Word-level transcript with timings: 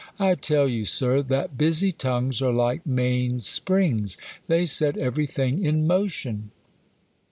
I 0.17 0.33
tell 0.33 0.67
you, 0.67 0.83
Sir, 0.83 1.21
that 1.21 1.59
busy 1.59 1.91
tongues 1.91 2.41
are 2.41 2.51
like 2.51 2.87
main 2.87 3.39
springs; 3.39 4.17
they 4.47 4.65
set 4.65 4.97
every 4.97 5.27
thing 5.27 5.63
in 5.63 5.85
motion. 5.85 6.49